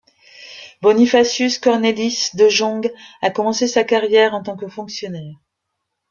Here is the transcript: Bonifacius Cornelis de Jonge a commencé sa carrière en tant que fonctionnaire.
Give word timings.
Bonifacius 0.81 1.59
Cornelis 1.59 2.35
de 2.35 2.49
Jonge 2.49 2.89
a 3.21 3.29
commencé 3.29 3.67
sa 3.67 3.83
carrière 3.83 4.33
en 4.33 4.41
tant 4.41 4.57
que 4.57 4.67
fonctionnaire. 4.67 5.35